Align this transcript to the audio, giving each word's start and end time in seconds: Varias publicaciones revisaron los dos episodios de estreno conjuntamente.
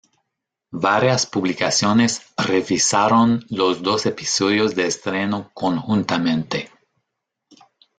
Varias 0.81 1.27
publicaciones 1.27 2.23
revisaron 2.35 3.45
los 3.51 3.83
dos 3.83 4.07
episodios 4.07 4.73
de 4.73 4.87
estreno 4.87 5.51
conjuntamente. 5.53 6.71